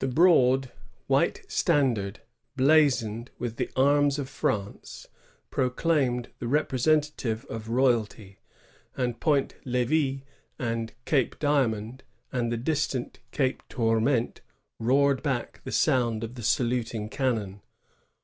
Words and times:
The 0.00 0.08
broad, 0.08 0.72
white 1.06 1.44
standard, 1.46 2.18
blazoned 2.56 3.30
with 3.38 3.58
the 3.58 3.70
arms 3.76 4.18
of 4.18 4.28
France, 4.28 5.06
proclaimed 5.50 6.30
the 6.40 6.48
representative 6.48 7.44
of 7.44 7.68
royalty; 7.68 8.40
and 8.96 9.20
Point 9.20 9.54
Levi 9.64 10.24
and 10.58 10.92
Cape 11.04 11.38
Diamond 11.38 12.02
and 12.32 12.50
the 12.50 12.56
distant 12.56 13.20
Cape 13.30 13.62
Touimente 13.68 14.40
roared 14.80 15.22
back 15.22 15.60
the 15.62 15.70
sound 15.70 16.24
of 16.24 16.34
the 16.34 16.42
saluting 16.42 17.08
cannon. 17.08 17.60